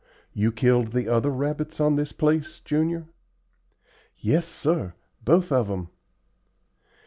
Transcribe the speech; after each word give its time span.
You 0.33 0.51
killed 0.51 0.93
the 0.93 1.07
other 1.07 1.29
rabbits 1.29 1.79
on 1.79 1.95
this 1.95 2.11
place, 2.11 2.59
Junior?" 2.61 3.05
"Yes, 4.17 4.47
sir, 4.47 4.95
both 5.23 5.51
of 5.51 5.69
'em." 5.69 5.89